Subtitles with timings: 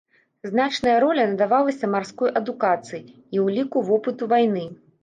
[0.51, 3.05] Значная роля надавалася марской адукацыі
[3.39, 4.71] і ўліку вопыту вайны.